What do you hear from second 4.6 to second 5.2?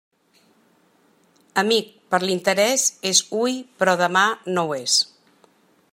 ho és.